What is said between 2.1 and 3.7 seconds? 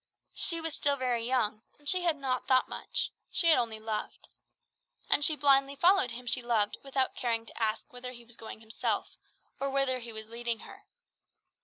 not thought much she had